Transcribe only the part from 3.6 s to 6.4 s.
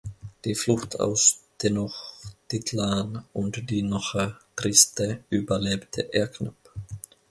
die Noche Triste überlebte er